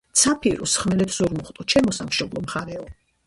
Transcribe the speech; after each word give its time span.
ცა 0.19 0.31
ფირუზ 0.45 0.73
ხმელეთ 0.83 1.13
ზურმუხტო, 1.17 1.67
ჩემო 1.73 1.95
სამშობლო 1.99 2.45
მხარეო 2.47 2.89